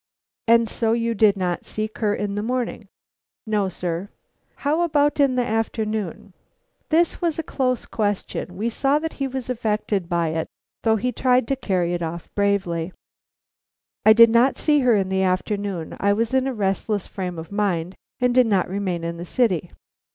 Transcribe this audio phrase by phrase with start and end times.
[0.47, 2.87] "And so you did not seek her in the morning?"
[3.45, 4.09] "No, sir."
[4.65, 6.33] "How about the afternoon?"
[6.89, 10.47] This was a close question; we saw that he was affected by it
[10.81, 12.93] though he tried to carry it off bravely.
[14.03, 15.95] "I did not see her in the afternoon.
[15.99, 19.69] I was in a restless frame of mind, and did not remain in the city."